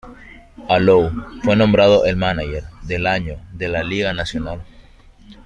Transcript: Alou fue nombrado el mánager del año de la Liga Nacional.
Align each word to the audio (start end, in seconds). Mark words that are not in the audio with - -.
Alou 0.75 1.11
fue 1.43 1.55
nombrado 1.55 2.05
el 2.05 2.15
mánager 2.15 2.63
del 2.81 3.05
año 3.05 3.37
de 3.53 3.67
la 3.67 3.83
Liga 3.83 4.13
Nacional. 4.15 4.63